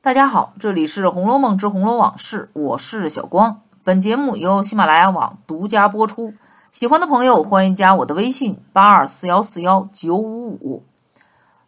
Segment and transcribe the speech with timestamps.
[0.00, 3.62] 大家好，这里是《红楼梦之红楼往事》，我是小光。
[3.82, 6.34] 本节目由喜马拉雅网独家播出。
[6.70, 10.84] 喜欢的朋友欢迎加我的微信：八二四幺四幺九五五。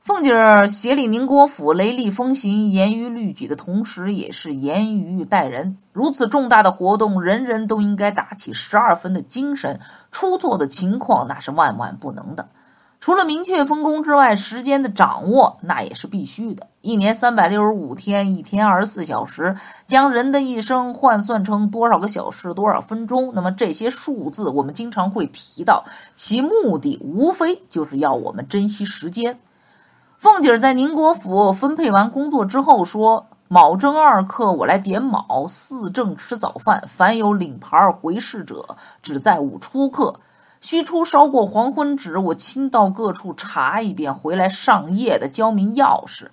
[0.01, 5.76] 凤姐儿协理宁国府，雷厉风行、严于律己的同时，也是严于待人。
[5.92, 9.81] 如此重大的活动，人人都应该打起十二分的精神。
[10.12, 12.49] 出错的情况那是万万不能的。
[13.01, 16.69] 除了明确分工之外，时间的掌握那也是必须的。
[16.83, 19.55] 一年三百六十五天，一天二十四小时，
[19.86, 29.38] 将人的一生换算成多少个小时、多少分钟，那么这些数字我们经常会提到，其目的无非就是要我们珍惜时间。
[30.16, 36.83] 凤姐在宁国府分配完工作之后说：“卯正二刻，我来点卯；巳正吃早饭。
[36.88, 38.64] 凡有领牌回事者，
[39.02, 40.19] 只在午出刻。
[40.62, 46.27] 须出烧过黄昏纸，我亲到各处查一遍，回来上夜的交明钥匙。”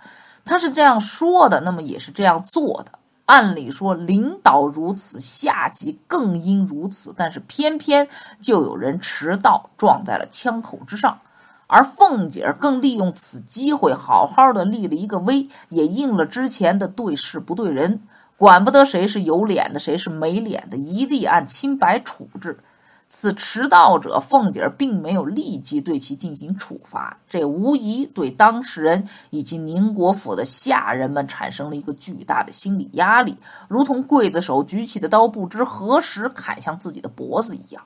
[0.47, 2.91] 他是这样说的，那么也是这样做的。
[3.25, 8.07] 按理说，领导如此，下级更应如此，但是偏偏
[8.39, 11.19] 就有人迟到，撞在了枪口之上。
[11.67, 17.99] 而凤姐儿更利用此机会，好好的立了一个威，也应了之前的对事不对人，
[18.37, 22.57] 管不得谁是有脸的，谁是没脸的，一律按清白处置。
[23.09, 33.35] 此迟到者，凤姐儿并没有立即对其进行处罚，这无疑对当事人以及宁国府的下人们产生了一个巨大的心理压力，
[33.67, 37.81] 如同刽子手举起的刀不知何时砍向自己的脖子一样。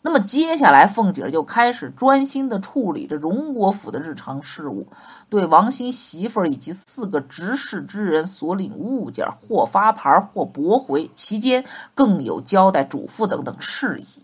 [0.00, 4.86] 那么接下来，凤姐儿就开始专心的处理着荣国府的日常事务，
[5.28, 14.22] 对王熙媳妇儿以及四个执事之人所领物件，或发牌，或驳回，期间更有交代嘱咐等等事宜。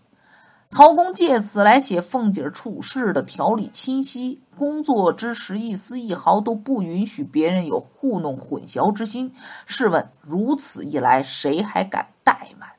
[0.75, 9.31] 曹公借此来写凤姐处事的条理清晰，工作之时一丝一毫都不允许别人有糊弄混淆之心。
[9.65, 12.69] 试问如此一来，谁还敢怠慢？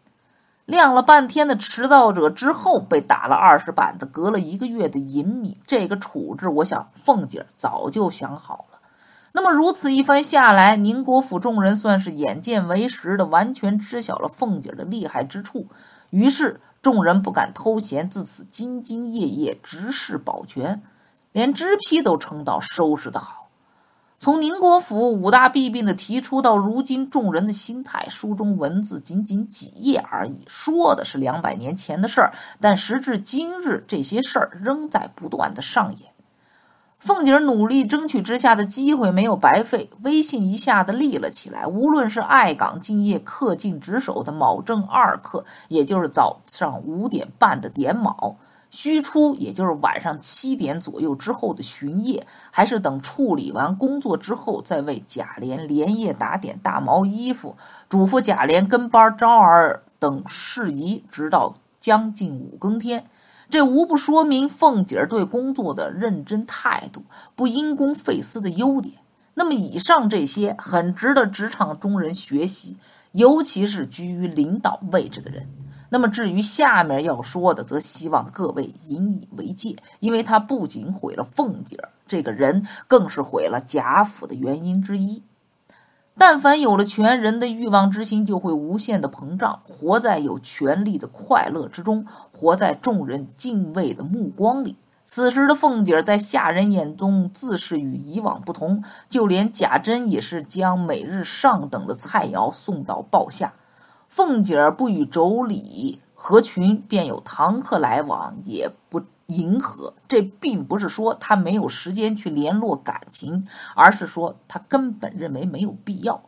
[0.67, 8.79] 晾了半天的迟到者之后，被打了二十板子，隔了一个月的隐秘，这个处置，我想凤姐早就想好了。
[9.33, 15.67] 那么如此一番下来，宁国府众人算是眼见为实的，完全知晓了凤姐的厉害之处。
[16.11, 20.80] 于是众人不敢偷闲，自此兢兢业业，执事保全，
[21.33, 23.48] 连知批都称道收拾的好。
[24.20, 36.16] 从宁国府五大弊病的提出到如今众人的心态，书中文字仅仅几页而已，说的是两百年前的事儿，但时至今日，这些事儿仍在不断的上演。
[37.06, 41.64] 凤姐努力争取之下的机会没有白费，威信一下子立了起来。
[41.64, 48.34] 无论是爱岗敬业、恪尽职守的卯正二刻，也就是早上五点半的点卯。
[48.72, 57.56] 虚出，也就是晚上七点左右之后的巡夜，还是等处理完工作之后，再为贾琏连夜打点大毛衣服，
[57.88, 63.05] 嘱咐贾琏跟班儿招儿等事宜，直到将近五更天。
[63.48, 68.95] 这无不说明凤姐儿对工作的认真态度，不因公废私的优点。
[69.34, 72.77] 那么，以上这些很值得职场中人学习，
[73.12, 75.46] 尤其是居于领导位置的人。
[75.89, 85.23] 那么至于下面要说的，则希望各位引以为戒，因为他不仅毁了凤姐儿这个人，更是毁了贾府的原因之一。
[86.19, 94.77] 但凡有了权，人的欲望之心就会无限的膨胀，活在有权力的快乐之中，活在众人敬畏的目光里。
[95.05, 103.53] 此时的凤姐儿在下人眼中自是与以往不同，就连贾珍也是将每日上等的菜肴送到报下。
[104.09, 109.92] 凤姐儿不与妯娌合群，便有堂客来往，也不迎合。
[110.09, 116.20] 这并不是说他没有时间去联络感情，而是说他根本认为没有必要。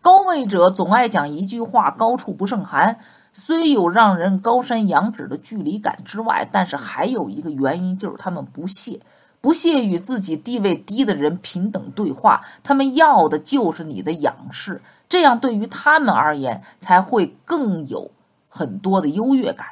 [0.00, 2.98] 高位者总爱讲一句话：“高处不胜寒。”
[3.34, 9.00] 虽有让人高山仰止的距离感之外，但是还有一个原因，就是他们不屑，
[9.40, 12.42] 不屑与自己地位低的人平等对话。
[12.62, 14.82] 他们要的就是你的仰视。
[15.08, 18.10] 这样对于他们而言，才会更有
[18.50, 19.68] 很多的优越感。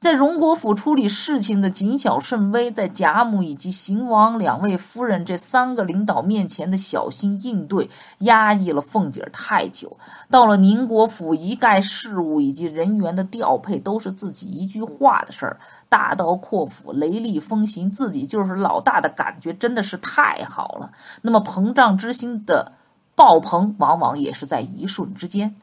[0.00, 7.86] 在荣国府处理事情的谨小慎微，在贾母以及邢王两位夫人这三个领导面前的小心应对，
[8.20, 9.94] 压抑了凤姐太久。
[10.30, 15.60] 到了宁国府，一概事务以及人员的调配都是自己一句话的事儿，
[15.90, 20.90] 大刀阔斧、雷厉风行，自己就是老大的感觉真的是太好了。
[21.20, 22.72] 那么膨胀之心的。
[23.16, 25.54] 爆棚往往也是在一瞬之间。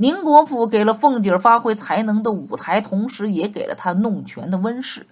[0.00, 5.04] 宁国府给了凤姐儿发挥才能的舞台，同时也给了她弄权的温室。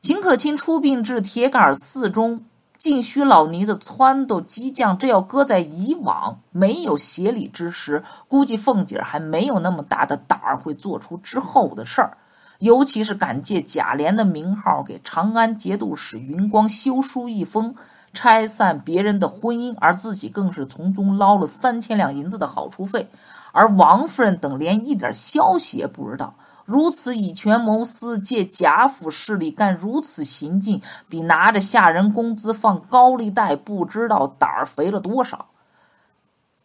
[0.00, 2.44] 秦可卿出殡至铁杆寺中
[2.78, 12.16] 尽须老尼子撺掇激将，这要搁在以往没有协理之时，估计凤姐还没有那么大的胆儿会做出之后的事儿。
[12.60, 17.74] 尤其是敢借贾琏的名号给长安节度使云光修书一封，
[18.12, 23.08] 拆散别人的婚姻，而自己更是从中捞了三千两银子的好处费，
[23.56, 26.34] 而王夫人等连一点消息也不知道。
[26.66, 35.46] 如此以权谋私，借贾府势力干如此行径，比拿着下人工资放高利贷不知道胆儿肥了多少。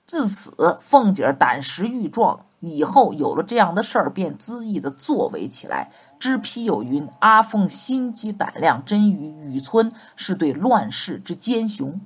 [0.05, 5.89] 自此，凤姐胆识愈壮，以后有了这样的事儿，便恣意的作为起来。
[6.19, 11.97] 知批有云：“阿凤心机胆量，真与雨村是对乱世之奸雄。”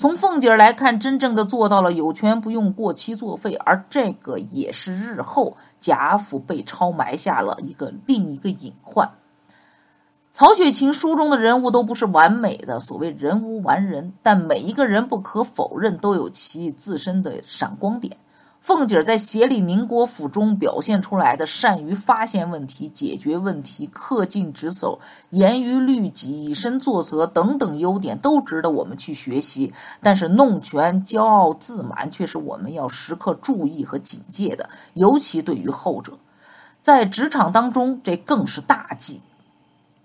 [0.00, 9.10] 从凤姐来看，真正的做到了有权不用，过期作废，而这个也是日后贾府被抄埋下了一个另一个隐患。
[10.30, 18.16] 曹雪芹书中的人物都不是完美的，所谓人无完人，但每一个人不可否认都有其自身的闪光点。
[18.68, 25.00] 凤姐在协理宁国府中表现出来的善于发现问题、解决问题、恪尽职守、
[25.30, 29.72] 严于律己、以身作则等等优点，都值得我们去学习。
[30.02, 36.12] 但是弄权、骄傲自满却是我们要时刻注意和警戒的，尤其对于后者，
[36.82, 39.22] 在职场当中，这更是大忌。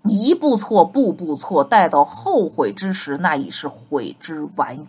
[0.04, 4.86] 一步错，步步错，待到后悔之时，那已是悔之晚矣。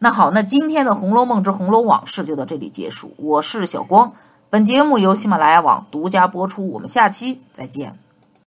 [0.00, 3.14] 那好，那今天的《红楼梦之红楼往事》就到这里结束。
[3.16, 4.12] 我是小光，
[4.48, 6.70] 本节目由喜马拉雅网独家播出。
[6.70, 7.98] 我们下期再见。